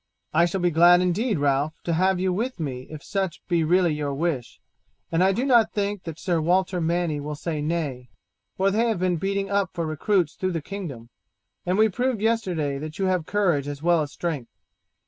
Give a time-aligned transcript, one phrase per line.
[0.33, 3.93] "I shall be glad indeed, Ralph, to have you with me if such be really
[3.93, 4.59] your wish,
[5.11, 8.09] and I do not think that Sir Walter Manny will say nay,
[8.57, 11.11] for they have been beating up for recruits through the kingdom,
[11.67, 14.49] and we proved yesterday that you have courage as well as strength.